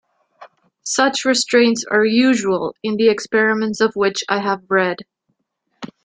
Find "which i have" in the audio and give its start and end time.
3.95-4.61